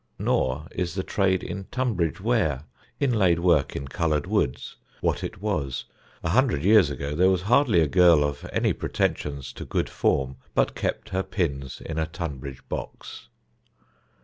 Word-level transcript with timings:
Nor 0.17 0.65
is 0.71 0.95
the 0.95 1.03
trade 1.03 1.43
in 1.43 1.65
Tunbridge 1.65 2.19
ware, 2.19 2.63
inlaid 2.99 3.37
work 3.37 3.75
in 3.75 3.87
coloured 3.87 4.25
woods, 4.25 4.77
what 4.99 5.23
it 5.23 5.43
was. 5.43 5.85
A 6.23 6.29
hundred 6.31 6.63
years 6.63 6.89
ago 6.89 7.13
there 7.15 7.29
was 7.29 7.43
hardly 7.43 7.81
a 7.81 7.87
girl 7.87 8.23
of 8.23 8.49
any 8.51 8.73
pretensions 8.73 9.53
to 9.53 9.63
good 9.63 9.89
form 9.91 10.37
but 10.55 10.73
kept 10.73 11.09
her 11.09 11.21
pins 11.21 11.81
in 11.85 11.99
a 11.99 12.07
Tunbridge 12.07 12.67
box. 12.67 13.27